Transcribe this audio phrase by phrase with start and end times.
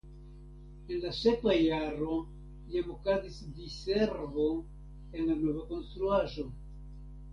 [0.93, 2.15] En la sekva jaro
[2.75, 6.49] jam okazis diservo en la nova konstruaĵo.